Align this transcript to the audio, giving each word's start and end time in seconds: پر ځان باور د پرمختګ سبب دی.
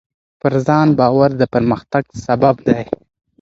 پر 0.41 0.53
ځان 0.67 0.87
باور 0.99 1.31
د 1.39 1.41
پرمختګ 1.53 2.03
سبب 2.25 2.55
دی. 2.67 2.79